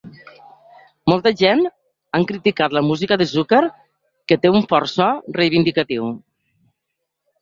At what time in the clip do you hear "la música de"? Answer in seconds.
2.77-3.27